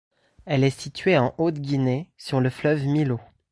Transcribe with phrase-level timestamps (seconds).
[0.47, 3.19] Elle est située en Haute-Guinée sur le fleuve Milo.